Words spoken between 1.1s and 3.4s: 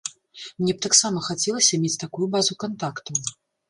хацелася мець такую базу кантактаў.